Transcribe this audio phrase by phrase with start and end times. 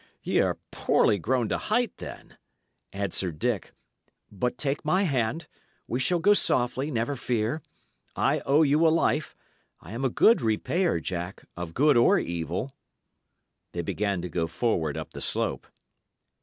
[0.23, 2.35] "Y' are poorly grown to height, then,"
[2.91, 3.71] answered Dick.
[4.31, 5.45] "But take my hand.
[5.87, 7.61] We shall go softly, never fear.
[8.15, 9.35] I owe you a life;
[9.79, 12.73] I am a good repayer, Jack, of good or evil."
[13.73, 15.67] They began to go forward up the slope.